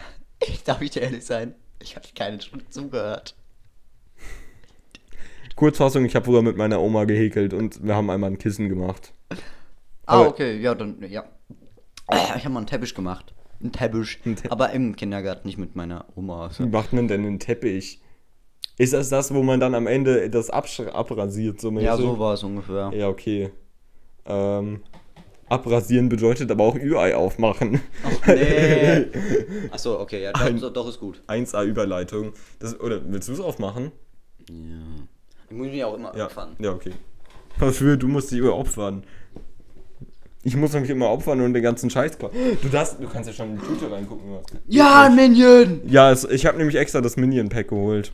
Darf 0.64 0.80
ich 0.82 0.90
dir 0.90 1.02
ehrlich 1.02 1.24
sein? 1.24 1.54
Ich 1.82 1.96
habe 1.96 2.06
keine 2.14 2.40
Stunde 2.40 2.68
zugehört. 2.68 3.34
Kurzfassung, 5.56 6.04
ich 6.04 6.14
habe 6.16 6.24
früher 6.26 6.42
mit 6.42 6.56
meiner 6.56 6.80
Oma 6.80 7.04
gehäkelt 7.04 7.52
und 7.54 7.84
wir 7.84 7.94
haben 7.94 8.08
einmal 8.10 8.30
ein 8.30 8.38
Kissen 8.38 8.68
gemacht. 8.68 9.12
Ah, 9.30 9.36
Aber- 10.20 10.28
okay, 10.28 10.58
ja, 10.60 10.74
dann, 10.74 11.02
ja. 11.08 11.24
Ich 12.36 12.44
habe 12.44 12.50
mal 12.50 12.58
einen 12.60 12.66
Teppich 12.66 12.94
gemacht. 12.94 13.34
Einen 13.60 13.72
Teppich. 13.72 14.18
Ein 14.24 14.36
Te- 14.36 14.50
aber 14.50 14.70
im 14.72 14.96
Kindergarten, 14.96 15.46
nicht 15.46 15.58
mit 15.58 15.76
meiner 15.76 16.06
Oma. 16.16 16.50
Wie 16.58 16.66
macht 16.66 16.92
man 16.92 17.08
denn 17.08 17.24
einen 17.24 17.38
Teppich? 17.38 18.00
Ist 18.80 18.94
das 18.94 19.10
das, 19.10 19.34
wo 19.34 19.42
man 19.42 19.60
dann 19.60 19.74
am 19.74 19.86
Ende 19.86 20.30
das 20.30 20.48
abrasiert? 20.48 21.60
So 21.60 21.70
mäßig? 21.70 21.86
Ja, 21.86 21.96
so 21.98 22.18
war 22.18 22.32
es 22.32 22.42
ungefähr. 22.42 22.90
Ja, 22.94 23.08
okay. 23.08 23.50
Ähm, 24.24 24.80
abrasieren 25.50 26.08
bedeutet 26.08 26.50
aber 26.50 26.64
auch 26.64 26.76
Ü-Ei 26.76 27.14
aufmachen. 27.14 27.82
Ach, 28.02 28.26
nee. 28.28 29.04
Achso, 29.70 30.00
okay, 30.00 30.22
ja, 30.22 30.30
Ein- 30.32 30.58
doch, 30.60 30.72
doch 30.72 30.88
ist 30.88 30.98
gut. 30.98 31.20
1A 31.28 31.62
Überleitung. 31.66 32.32
Das, 32.58 32.80
oder 32.80 33.00
willst 33.06 33.28
du 33.28 33.32
es 33.34 33.40
aufmachen? 33.40 33.92
Ja. 34.48 34.54
Ich 35.50 35.56
muss 35.56 35.66
mich 35.66 35.84
auch 35.84 35.94
immer 35.96 36.16
Ja. 36.16 36.24
opfern. 36.24 36.56
Ja, 36.58 36.72
okay. 36.72 36.92
Was 37.58 37.76
für, 37.76 37.98
du 37.98 38.08
musst 38.08 38.30
dich 38.30 38.38
immer 38.38 38.56
opfern. 38.56 39.02
Ich 40.42 40.56
muss 40.56 40.72
mich 40.72 40.88
immer 40.88 41.10
opfern 41.10 41.42
und 41.42 41.52
den 41.52 41.62
ganzen 41.62 41.90
Scheiß. 41.90 42.16
klar- 42.16 42.30
Du, 42.62 42.68
du 42.70 43.08
kannst 43.12 43.28
ja 43.28 43.34
schon 43.34 43.50
in 43.50 43.56
die 43.60 43.66
Tüte 43.66 43.90
reingucken. 43.92 44.38
Ja, 44.68 45.02
ein 45.04 45.16
Minion! 45.16 45.82
Ja, 45.86 46.10
es, 46.10 46.24
ich 46.24 46.46
habe 46.46 46.56
nämlich 46.56 46.76
extra 46.76 47.02
das 47.02 47.18
Minion-Pack 47.18 47.68
geholt. 47.68 48.12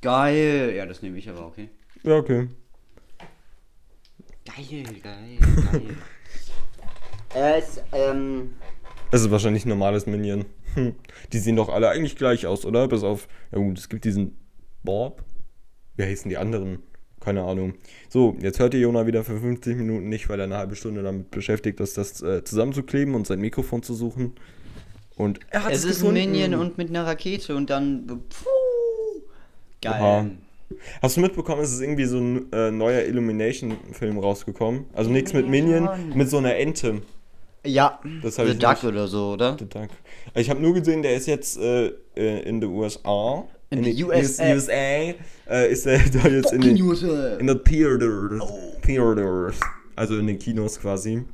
Geil. 0.00 0.74
Ja, 0.76 0.86
das 0.86 1.02
nehme 1.02 1.18
ich 1.18 1.28
aber, 1.28 1.46
okay. 1.46 1.68
Ja, 2.02 2.16
okay. 2.16 2.48
Geil, 4.44 4.84
geil, 5.02 5.38
geil. 5.72 5.96
es, 7.58 7.80
ähm. 7.92 8.54
Es 9.10 9.22
ist 9.22 9.30
wahrscheinlich 9.30 9.64
ein 9.64 9.70
normales 9.70 10.06
Minion. 10.06 10.46
Hm. 10.74 10.94
Die 11.32 11.38
sehen 11.38 11.56
doch 11.56 11.68
alle 11.68 11.90
eigentlich 11.90 12.16
gleich 12.16 12.46
aus, 12.46 12.64
oder? 12.64 12.88
Bis 12.88 13.02
auf. 13.02 13.28
Ja 13.52 13.58
gut, 13.58 13.78
es 13.78 13.88
gibt 13.88 14.04
diesen 14.04 14.36
Bob. 14.82 15.22
Wie 15.96 16.04
heißen 16.04 16.28
die 16.28 16.38
anderen? 16.38 16.82
Keine 17.20 17.42
Ahnung. 17.42 17.74
So, 18.08 18.36
jetzt 18.40 18.58
hört 18.60 18.72
ihr 18.72 18.80
Jona 18.80 19.06
wieder 19.06 19.24
für 19.24 19.38
50 19.38 19.76
Minuten 19.76 20.08
nicht, 20.08 20.30
weil 20.30 20.40
er 20.40 20.44
eine 20.44 20.56
halbe 20.56 20.74
Stunde 20.74 21.02
damit 21.02 21.30
beschäftigt 21.30 21.78
ist, 21.80 21.98
das 21.98 22.22
äh, 22.22 22.42
zusammenzukleben 22.44 23.14
und 23.14 23.26
sein 23.26 23.40
Mikrofon 23.40 23.82
zu 23.82 23.92
suchen. 23.92 24.32
Und 25.16 25.38
er 25.50 25.64
hat 25.64 25.72
Es 25.72 25.80
es 25.80 25.84
ist 25.84 25.96
ein 26.02 26.14
gefunden. 26.14 26.32
Minion 26.32 26.54
und 26.54 26.78
mit 26.78 26.88
einer 26.88 27.04
Rakete 27.04 27.54
und 27.54 27.68
dann. 27.68 28.06
Puh, 28.06 28.49
geil. 29.80 30.00
Oha. 30.00 30.26
Hast 31.02 31.16
du 31.16 31.20
mitbekommen, 31.20 31.62
es 31.62 31.72
ist 31.72 31.80
irgendwie 31.80 32.04
so 32.04 32.18
ein 32.18 32.52
äh, 32.52 32.70
neuer 32.70 33.02
Illumination-Film 33.02 34.18
rausgekommen? 34.18 34.84
Also 34.94 35.10
nichts 35.10 35.32
mit 35.32 35.48
Minion, 35.48 35.88
mit 36.14 36.30
so 36.30 36.38
einer 36.38 36.54
Ente. 36.56 37.02
Ja, 37.66 38.00
Das 38.22 38.36
The 38.36 38.42
ich 38.42 38.58
Duck 38.58 38.70
nicht. 38.74 38.84
oder 38.84 39.06
so, 39.08 39.32
oder? 39.32 39.56
The 39.58 39.68
Duck. 39.68 39.88
Ich 40.34 40.48
habe 40.48 40.60
nur 40.62 40.72
gesehen, 40.74 41.02
der 41.02 41.14
ist 41.16 41.26
jetzt 41.26 41.58
äh, 41.58 41.88
äh, 42.16 42.42
in 42.48 42.60
den 42.60 42.70
USA. 42.70 43.44
In 43.70 43.82
den 43.82 44.02
USA. 44.04 44.54
USA 44.54 44.72
äh, 44.72 45.14
ist 45.70 45.86
er 45.86 45.98
da 46.22 46.28
jetzt 46.28 46.52
in 46.52 46.60
den, 46.62 46.80
USA. 46.80 47.36
in 47.36 47.48
den 47.48 47.62
Theaters. 47.64 48.40
Oh. 48.40 48.76
Theaters. 48.82 49.56
Also 49.96 50.18
in 50.18 50.26
den 50.26 50.38
Kinos 50.38 50.80
quasi. 50.80 51.24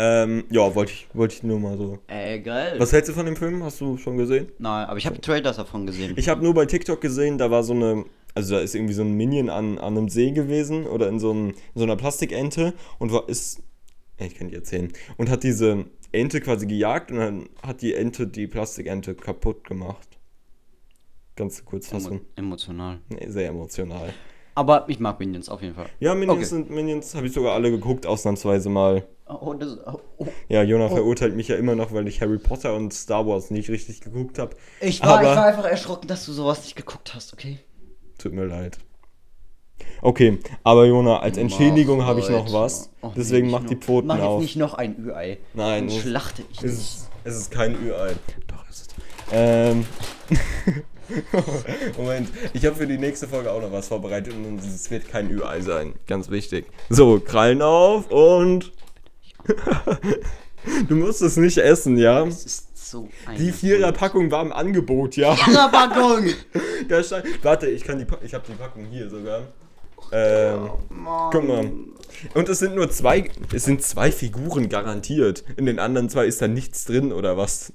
Ähm, 0.00 0.44
ja, 0.48 0.76
wollte 0.76 0.92
ich, 0.92 1.08
wollte 1.12 1.34
ich 1.34 1.42
nur 1.42 1.58
mal 1.58 1.76
so. 1.76 1.98
Ey, 2.06 2.40
geil. 2.40 2.76
Was 2.78 2.92
hältst 2.92 3.08
du 3.10 3.14
von 3.14 3.26
dem 3.26 3.34
Film? 3.34 3.64
Hast 3.64 3.80
du 3.80 3.96
schon 3.96 4.16
gesehen? 4.16 4.46
Nein, 4.58 4.86
aber 4.86 4.96
ich 4.96 5.06
habe 5.06 5.20
Trailers 5.20 5.56
davon 5.56 5.86
gesehen. 5.86 6.14
Ich 6.16 6.28
habe 6.28 6.40
nur 6.40 6.54
bei 6.54 6.66
TikTok 6.66 7.00
gesehen, 7.00 7.36
da 7.36 7.50
war 7.50 7.64
so 7.64 7.72
eine, 7.72 8.04
also 8.32 8.54
da 8.54 8.60
ist 8.60 8.76
irgendwie 8.76 8.94
so 8.94 9.02
ein 9.02 9.14
Minion 9.14 9.50
an, 9.50 9.76
an 9.78 9.96
einem 9.98 10.08
See 10.08 10.30
gewesen 10.30 10.86
oder 10.86 11.08
in 11.08 11.18
so, 11.18 11.32
einem, 11.32 11.48
in 11.48 11.54
so 11.74 11.82
einer 11.82 11.96
Plastikente 11.96 12.74
und 13.00 13.10
war, 13.10 13.28
ist, 13.28 13.60
ich 14.18 14.36
kann 14.36 14.46
nicht 14.46 14.56
erzählen, 14.56 14.92
und 15.16 15.30
hat 15.30 15.42
diese 15.42 15.86
Ente 16.12 16.40
quasi 16.40 16.68
gejagt 16.68 17.10
und 17.10 17.18
dann 17.18 17.48
hat 17.66 17.82
die 17.82 17.94
Ente 17.94 18.28
die 18.28 18.46
Plastikente 18.46 19.16
kaputt 19.16 19.64
gemacht. 19.64 20.06
Ganz 21.34 21.64
kurz 21.64 21.90
Emo 21.90 22.00
fassen. 22.00 22.20
emotional. 22.36 23.00
Nee, 23.08 23.26
sehr 23.28 23.48
emotional. 23.48 24.14
Aber 24.54 24.84
ich 24.88 24.98
mag 25.00 25.18
Minions 25.18 25.48
auf 25.48 25.62
jeden 25.62 25.74
Fall. 25.74 25.86
Ja, 25.98 26.14
Minions 26.14 26.38
Okay. 26.38 26.44
sind 26.46 26.70
Minions, 26.70 27.16
habe 27.16 27.26
ich 27.26 27.32
sogar 27.32 27.54
alle 27.54 27.72
geguckt, 27.72 28.06
ausnahmsweise 28.06 28.68
mal. 28.68 29.04
Oh, 29.28 29.52
das, 29.52 29.76
oh, 29.86 30.00
oh. 30.16 30.26
Ja, 30.48 30.62
Jonah 30.62 30.88
verurteilt 30.88 31.36
mich 31.36 31.48
ja 31.48 31.56
immer 31.56 31.74
noch, 31.74 31.92
weil 31.92 32.08
ich 32.08 32.22
Harry 32.22 32.38
Potter 32.38 32.74
und 32.74 32.94
Star 32.94 33.26
Wars 33.26 33.50
nicht 33.50 33.68
richtig 33.68 34.00
geguckt 34.00 34.38
habe. 34.38 34.56
Ich, 34.80 35.02
war, 35.02 35.22
ich 35.22 35.28
war 35.28 35.44
einfach 35.44 35.66
erschrocken, 35.66 36.08
dass 36.08 36.24
du 36.24 36.32
sowas 36.32 36.62
nicht 36.62 36.76
geguckt 36.76 37.14
hast, 37.14 37.34
okay? 37.34 37.58
Tut 38.16 38.32
mir 38.32 38.46
leid. 38.46 38.78
Okay, 40.00 40.38
aber 40.64 40.86
Jona, 40.86 41.18
als 41.20 41.36
Entschädigung 41.36 41.98
Mach, 41.98 42.06
habe 42.06 42.20
ich 42.20 42.28
noch 42.28 42.52
was. 42.52 42.90
Oh, 43.00 43.08
nee, 43.08 43.12
Deswegen 43.16 43.46
nicht 43.48 43.52
mach 43.60 43.68
die 43.68 43.76
Pfoten 43.76 44.08
mach 44.08 44.18
auf. 44.20 44.40
jetzt 44.40 44.48
nicht 44.48 44.56
noch 44.56 44.74
ein 44.74 44.96
Ü-Ei. 44.98 45.38
Nein, 45.54 45.88
Dann 45.88 45.98
schlachte 45.98 46.42
ich 46.50 46.62
Es 46.62 46.72
ist, 46.72 47.10
es 47.24 47.36
ist 47.36 47.50
kein 47.50 47.74
Ü-Ei. 47.74 48.14
Doch, 48.46 48.68
ist 48.68 48.80
es. 48.80 48.96
Ähm, 49.32 49.86
Moment, 51.96 52.28
ich 52.52 52.64
habe 52.66 52.76
für 52.76 52.86
die 52.86 52.98
nächste 52.98 53.26
Folge 53.28 53.50
auch 53.50 53.60
noch 53.60 53.72
was 53.72 53.88
vorbereitet 53.88 54.34
und 54.34 54.58
es 54.58 54.90
wird 54.90 55.08
kein 55.08 55.30
Ü-Ei 55.30 55.60
sein. 55.60 55.94
Ganz 56.06 56.30
wichtig. 56.30 56.66
So, 56.88 57.20
Krallen 57.20 57.62
auf 57.62 58.10
und. 58.10 58.72
Du 60.88 60.94
musst 60.96 61.22
es 61.22 61.36
nicht 61.36 61.58
essen, 61.58 61.96
ja? 61.96 62.24
Das 62.24 62.44
ist 62.44 62.90
so 62.90 63.08
ein. 63.26 63.36
Die 63.38 63.52
Vierer-Packung 63.52 64.30
war 64.30 64.42
im 64.42 64.52
Angebot, 64.52 65.16
ja? 65.16 65.34
Viererpackung! 65.36 66.26
Da 66.88 67.02
stand, 67.02 67.24
warte, 67.44 67.66
ich 67.68 67.84
kann 67.84 67.98
die, 67.98 68.04
Pa- 68.04 68.18
ich 68.24 68.32
habe 68.32 68.44
die 68.48 68.54
Packung 68.54 68.86
hier 68.86 69.10
sogar. 69.10 69.42
Ähm, 70.12 70.70
guck 71.30 71.46
mal. 71.46 71.70
Und 72.34 72.48
es 72.48 72.60
sind 72.60 72.74
nur 72.76 72.88
zwei, 72.90 73.28
es 73.52 73.64
sind 73.64 73.82
zwei 73.82 74.10
Figuren 74.10 74.68
garantiert. 74.70 75.44
In 75.56 75.66
den 75.66 75.78
anderen 75.78 76.08
zwei 76.08 76.24
ist 76.26 76.40
da 76.40 76.48
nichts 76.48 76.84
drin 76.86 77.12
oder 77.12 77.36
was? 77.36 77.72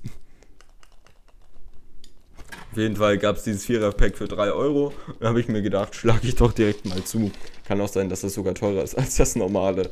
Auf 2.72 2.77
jeden 2.77 2.96
Fall 2.96 3.20
gab 3.20 3.36
es 3.36 3.43
dieses 3.43 3.65
Vierer-Pack 3.65 4.17
für 4.17 4.27
3 4.27 4.51
Euro. 4.51 4.93
Da 5.20 5.27
habe 5.27 5.39
ich 5.39 5.48
mir 5.48 5.62
gedacht, 5.62 5.93
schlage 5.96 6.27
ich 6.27 6.36
doch 6.36 6.53
direkt 6.53 6.86
mal 6.86 7.03
zu. 7.03 7.32
Kann 7.65 7.79
auch 7.82 7.88
sein, 7.88 8.10
dass 8.10 8.22
das 8.22 8.34
sogar 8.34 8.55
teurer 8.55 8.82
ist 8.84 8.96
als 8.98 9.15
das 9.17 9.36
normale. 9.36 9.91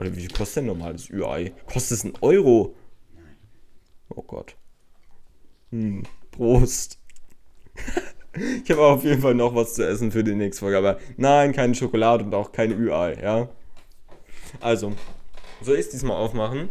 Oder 0.00 0.16
wie 0.16 0.20
viel 0.20 0.30
kostet 0.30 0.58
denn 0.58 0.66
normales 0.66 1.10
Ü-Ei? 1.10 1.52
Kostet 1.66 1.98
es 1.98 2.04
einen 2.04 2.14
Euro? 2.22 2.74
Oh 4.08 4.22
Gott. 4.22 4.56
Hm, 5.70 6.02
Prost. 6.32 6.98
Ich 8.64 8.70
habe 8.70 8.82
auf 8.82 9.02
jeden 9.02 9.20
Fall 9.20 9.34
noch 9.34 9.56
was 9.56 9.74
zu 9.74 9.84
essen 9.84 10.12
für 10.12 10.22
die 10.22 10.36
nächste 10.36 10.60
Folge, 10.60 10.78
aber 10.78 11.00
nein, 11.16 11.52
keine 11.52 11.74
Schokolade 11.74 12.22
und 12.22 12.32
auch 12.32 12.52
keine 12.52 12.74
Ü-Ei, 12.74 13.20
ja? 13.20 13.48
Also, 14.60 14.92
soll 15.60 15.74
ich 15.74 15.86
es 15.86 15.88
diesmal 15.90 16.16
aufmachen? 16.16 16.68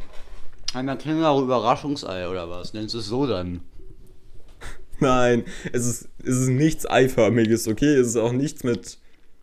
Einmal 0.73 0.97
Känguru 0.97 1.43
Überraschungsei 1.43 2.29
oder 2.29 2.49
was? 2.49 2.73
Nennst 2.73 2.93
du 2.93 2.99
es 2.99 3.07
so 3.07 3.27
dann? 3.27 3.59
Nein, 4.99 5.43
es 5.73 5.85
ist, 5.85 6.09
es 6.23 6.37
ist 6.37 6.47
nichts 6.47 6.89
Eiförmiges, 6.89 7.67
okay? 7.67 7.93
Es 7.95 8.07
ist 8.07 8.15
auch 8.15 8.31
nichts 8.31 8.63
mit. 8.63 8.97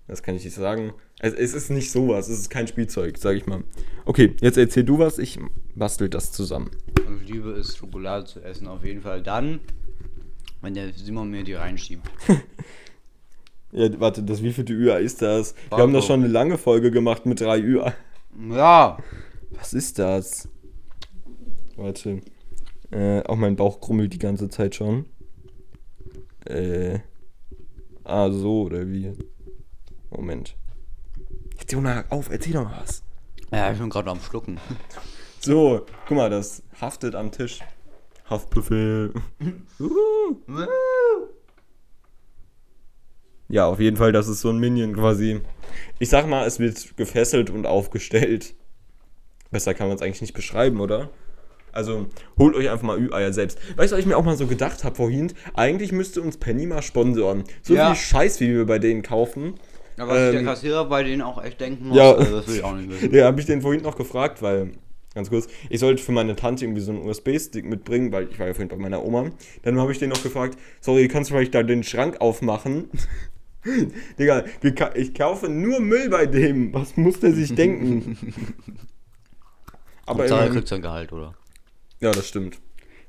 Das 0.09 0.23
kann 0.23 0.37
ich 0.37 0.45
nicht 0.45 0.57
sagen. 0.57 0.95
Es, 1.19 1.33
es 1.33 1.55
ist 1.55 1.71
nicht 1.71 1.91
sowas, 1.91 2.29
es 2.29 2.41
ist 2.41 2.51
kein 2.51 2.67
Spielzeug, 2.67 3.17
sag 3.19 3.37
ich 3.37 3.47
mal. 3.47 3.65
Okay, 4.05 4.35
jetzt 4.41 4.59
erzähl 4.59 4.85
du 4.85 4.99
was, 4.99 5.19
ich 5.19 5.39
bastel 5.75 6.09
das 6.09 6.33
zusammen. 6.33 6.71
Ich 7.23 7.29
liebe 7.29 7.53
es, 7.53 7.77
Schokolade 7.77 8.27
zu 8.27 8.41
essen. 8.41 8.67
Auf 8.67 8.85
jeden 8.85 9.01
Fall 9.01 9.23
dann, 9.23 9.61
wenn 10.61 10.75
der 10.75 10.93
Simon 10.93 11.31
mir 11.31 11.45
die 11.45 11.55
reinschiebt. 11.55 12.09
Ja, 13.73 13.89
warte, 14.01 14.23
das 14.23 14.43
wievielte 14.43 14.73
Ü-Ei 14.73 15.01
ist 15.01 15.21
das? 15.21 15.55
Wir 15.55 15.73
Warte. 15.73 15.83
haben 15.83 15.93
doch 15.93 16.03
schon 16.03 16.21
eine 16.21 16.33
lange 16.33 16.57
Folge 16.57 16.91
gemacht 16.91 17.27
mit 17.27 17.41
drei 17.41 17.61
Ü-Ei. 17.61 17.93
Ja! 18.51 18.97
Was 19.51 19.75
ist 19.75 19.99
das? 19.99 20.49
Warte. 21.77 22.23
Äh, 22.91 23.23
auch 23.25 23.37
mein 23.37 23.57
Bauch 23.57 23.81
krummelt 23.81 24.13
die 24.15 24.19
ganze 24.19 24.49
Zeit 24.49 24.77
schon. 24.77 25.05
Äh. 26.47 27.01
Ah, 28.05 28.31
so 28.31 28.63
oder 28.63 28.89
wie? 28.89 29.13
Moment. 30.11 30.55
Jonah, 31.69 32.05
auf, 32.11 32.31
erzähl 32.31 32.53
doch 32.53 32.65
mal 32.65 32.81
was. 32.83 33.03
Ja, 33.53 33.73
ich 33.73 33.79
bin 33.79 33.91
gerade 33.91 34.11
am 34.11 34.21
Schlucken. 34.21 34.59
So, 35.41 35.87
guck 36.07 36.17
mal, 36.17 36.31
das 36.31 36.63
haftet 36.81 37.15
am 37.15 37.31
Tisch. 37.31 37.61
Haftbefehl. 38.29 39.13
Uhu. 39.81 40.37
ja, 43.49 43.67
auf 43.67 43.79
jeden 43.79 43.97
Fall, 43.97 44.13
das 44.13 44.27
ist 44.29 44.41
so 44.41 44.51
ein 44.51 44.59
Minion 44.59 44.95
quasi. 44.95 45.41
Ich 45.99 46.09
sag 46.09 46.27
mal, 46.27 46.47
es 46.47 46.59
wird 46.59 46.97
gefesselt 46.97 47.51
und 47.51 47.67
aufgestellt. 47.67 48.55
Besser 49.51 49.75
kann 49.75 49.87
man 49.89 49.97
es 49.97 50.03
eigentlich 50.03 50.23
nicht 50.23 50.35
beschreiben, 50.35 50.81
oder? 50.81 51.11
Also, 51.71 52.07
holt 52.39 52.57
euch 52.57 52.71
einfach 52.71 52.87
mal 52.87 52.99
Ü-Eier 52.99 53.33
selbst. 53.33 53.59
Weißt 53.77 53.93
du, 53.93 53.97
was 53.97 54.01
ich 54.01 54.07
mir 54.07 54.17
auch 54.17 54.25
mal 54.25 54.37
so 54.37 54.47
gedacht 54.47 54.83
habe 54.83 54.97
vorhin? 54.97 55.33
Eigentlich 55.55 55.93
müsste 55.93 56.23
uns 56.23 56.39
Penny 56.39 56.67
mal 56.67 56.83
sponsoren. 56.83 57.45
So 57.63 57.75
Ja. 57.75 57.89
viel 57.95 58.03
Scheiß, 58.03 58.41
wie 58.41 58.49
wir 58.49 58.67
bei 58.67 58.79
denen 58.79 59.03
kaufen. 59.03 59.55
Ja, 59.99 60.07
was 60.09 60.19
sich 60.19 60.31
der 60.33 60.41
Ähm, 60.41 60.47
Kassierer 60.47 60.85
bei 60.89 61.03
denen 61.03 61.23
auch 61.23 61.43
echt 61.43 61.61
denken 61.61 61.89
muss, 61.89 61.97
Ja. 61.97 62.13
also 62.15 62.37
das 62.37 62.49
will 62.49 62.57
ich 62.57 62.65
auch 62.65 62.75
nicht 62.75 62.91
wissen. 62.91 63.11
Ja, 63.15 63.27
habe 63.27 63.41
ich 63.41 63.47
den 63.47 63.63
vorhin 63.63 63.83
noch 63.83 63.97
gefragt, 63.97 64.43
weil, 64.43 64.73
ganz 65.15 65.31
kurz, 65.31 65.49
ich 65.71 65.81
sollte 65.81 66.03
für 66.03 66.13
meine 66.13 66.37
Tante 66.37 66.65
irgendwie 66.65 66.83
so 66.83 66.93
einen 66.93 67.03
USB-Stick 67.03 67.65
mitbringen, 67.65 68.13
weil 68.13 68.29
ich 68.31 68.39
war 68.39 68.47
ja 68.47 68.53
vorhin 68.55 68.69
bei 68.69 68.77
meiner 68.77 69.03
Oma. 69.05 69.31
Dann 69.63 69.79
habe 69.81 69.93
ich 69.93 69.99
den 69.99 70.11
noch 70.11 70.23
gefragt, 70.23 70.59
sorry, 70.81 71.09
kannst 71.09 71.31
du 71.31 71.35
vielleicht 71.35 71.55
da 71.55 71.63
den 71.63 71.83
Schrank 71.83 72.21
aufmachen? 72.21 72.91
Digga, 74.19 74.45
ich 74.95 75.13
kaufe 75.15 75.49
nur 75.49 75.81
Müll 75.81 76.09
bei 76.09 76.27
dem. 76.27 76.73
Was 76.73 76.97
muss 76.97 77.19
der 77.21 77.33
sich 77.33 77.55
denken? 77.55 78.17
Aber 80.07 80.25
er 80.25 80.31
immerhin, 80.31 80.53
kriegt 80.53 80.69
sein 80.69 80.83
Gehalt, 80.83 81.13
oder? 81.13 81.35
ja, 82.01 82.13
das 82.13 82.29
stimmt. 82.29 82.61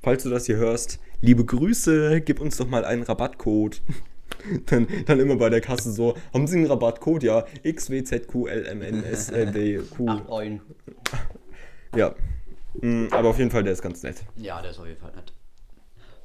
Falls 0.02 0.24
du 0.24 0.30
das 0.30 0.46
hier 0.48 0.56
hörst, 0.56 1.00
liebe 1.22 1.46
Grüße, 1.46 2.22
gib 2.22 2.40
uns 2.40 2.58
doch 2.58 2.68
mal 2.68 2.86
einen 2.86 3.04
Rabattcode. 3.04 3.82
Dann, 4.68 4.88
dann 5.06 5.20
immer 5.20 5.36
bei 5.36 5.50
der 5.50 5.62
Kasse 5.62 5.92
so, 5.92 6.16
haben 6.34 6.48
Sie 6.48 6.58
einen 6.58 6.68
Rabattcode? 6.68 7.24
Ja, 7.24 7.46
XWZQLMNSDQ. 7.70 10.06
Ach, 10.08 10.30
Eulen. 10.30 10.62
Ja. 11.96 12.16
Mm, 12.82 13.08
Aber 13.12 13.30
auf 13.30 13.40
jeden 13.40 13.52
Fall, 13.52 13.64
der 13.64 13.74
ist 13.74 13.82
ganz 13.82 14.04
nett. 14.04 14.18
Ja, 14.38 14.62
der 14.62 14.72
ist 14.72 14.80
auf 14.80 14.86
jeden 14.86 15.00
Fall 15.00 15.12
nett. 15.16 15.34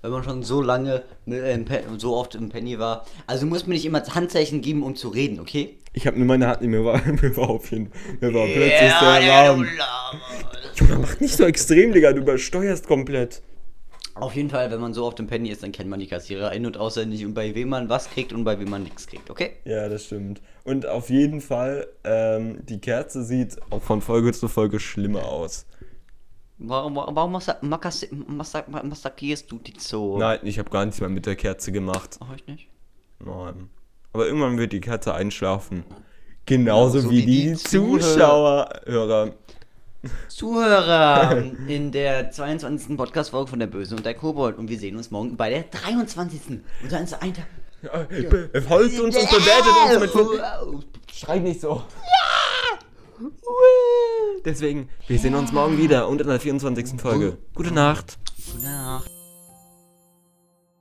Wenn 0.02 0.10
man 0.10 0.24
schon 0.24 0.42
so 0.42 0.60
lange 0.60 1.04
äh, 1.26 1.58
so 1.98 2.16
oft 2.16 2.34
im 2.34 2.48
Penny 2.48 2.78
war. 2.78 3.06
Also 3.26 3.46
muss 3.46 3.66
mir 3.66 3.74
nicht 3.74 3.86
immer 3.86 4.02
Handzeichen 4.02 4.60
geben, 4.60 4.82
um 4.82 4.96
zu 4.96 5.08
reden, 5.08 5.40
okay? 5.40 5.78
Ich 5.92 6.06
habe 6.06 6.18
nur 6.18 6.26
meine 6.26 6.48
Hand, 6.48 6.62
mir 6.62 6.84
war, 6.84 7.00
mir 7.06 7.36
war 7.36 7.50
auf 7.50 7.70
jeden 7.70 7.90
mir 8.20 8.34
war 8.34 8.46
plötzlich 8.46 8.78
der 8.78 9.00
Alarm. 9.00 9.66
Junge, 10.74 10.98
mach 11.00 11.20
nicht 11.20 11.36
so 11.36 11.44
extrem, 11.44 11.92
Digga, 11.92 12.12
du 12.12 12.22
übersteuerst 12.22 12.86
komplett. 12.86 13.42
Auf 14.14 14.36
jeden 14.36 14.50
Fall, 14.50 14.70
wenn 14.70 14.80
man 14.80 14.92
so 14.92 15.06
oft 15.06 15.18
im 15.20 15.26
Penny 15.26 15.48
ist, 15.48 15.62
dann 15.62 15.72
kennt 15.72 15.88
man 15.88 15.98
die 15.98 16.06
Kassierer 16.06 16.52
in- 16.52 16.66
und 16.66 16.76
auswendig 16.76 17.24
und 17.24 17.34
bei 17.34 17.54
wem 17.54 17.70
man 17.70 17.88
was 17.88 18.10
kriegt 18.10 18.32
und 18.32 18.44
bei 18.44 18.58
wem 18.58 18.68
man 18.68 18.82
nichts 18.82 19.06
kriegt, 19.06 19.30
okay? 19.30 19.52
Ja, 19.64 19.88
das 19.88 20.04
stimmt. 20.04 20.42
Und 20.64 20.86
auf 20.86 21.08
jeden 21.08 21.40
Fall, 21.40 21.86
ähm, 22.04 22.64
die 22.66 22.78
Kerze 22.78 23.24
sieht 23.24 23.56
auch 23.70 23.82
von 23.82 24.02
Folge 24.02 24.32
zu 24.32 24.48
Folge 24.48 24.80
schlimmer 24.80 25.24
aus. 25.24 25.66
Warum, 26.58 26.96
warum 26.96 27.32
massakrierst 27.32 29.50
du 29.50 29.58
die 29.58 29.74
so? 29.78 30.18
Nein, 30.18 30.38
ich 30.42 30.58
habe 30.58 30.70
gar 30.70 30.84
nichts 30.84 31.00
mehr 31.00 31.08
mit 31.08 31.26
der 31.26 31.34
Kerze 31.34 31.72
gemacht. 31.72 32.18
Mach 32.20 32.36
ich 32.36 32.46
nicht. 32.46 32.68
Nein. 33.18 33.70
Aber 34.12 34.26
irgendwann 34.26 34.58
wird 34.58 34.72
die 34.72 34.80
Kerze 34.80 35.14
einschlafen. 35.14 35.84
Genauso 36.44 37.00
Genauso 37.00 37.10
wie, 37.10 37.18
wie 37.18 37.26
die 37.26 37.42
die 37.50 37.54
Zuschauer. 37.54 38.68
Hörer. 38.84 39.32
Zuhörer 40.28 41.42
in 41.68 41.92
der 41.92 42.30
22. 42.30 42.96
Podcast-Folge 42.96 43.50
von 43.50 43.58
der 43.58 43.66
Böse 43.68 43.94
und 43.96 44.04
der 44.04 44.14
Kobold 44.14 44.58
und 44.58 44.68
wir 44.68 44.78
sehen 44.78 44.96
uns 44.96 45.10
morgen 45.10 45.36
bei 45.36 45.50
der 45.50 45.62
23. 45.64 46.40
Und 46.48 46.62
dann 46.90 47.04
ist 47.04 47.20
ein 47.22 47.34
Tag. 47.34 47.46
Ja, 47.82 48.04
be- 48.08 48.50
Folgt 48.62 48.98
uns 49.00 49.16
und 49.16 49.30
bewertet 49.30 50.06
uns 50.06 50.14
mit. 50.14 50.84
Schrei 51.14 51.38
nicht 51.38 51.60
so. 51.60 51.82
Deswegen, 54.44 54.88
wir 55.06 55.18
sehen 55.18 55.34
uns 55.34 55.52
morgen 55.52 55.78
wieder 55.78 56.08
und 56.08 56.20
in 56.20 56.26
der 56.26 56.40
24. 56.40 57.00
Folge. 57.00 57.38
Gute 57.54 57.72
Nacht. 57.72 58.18
Gute 58.52 58.64
Nacht. 58.64 59.10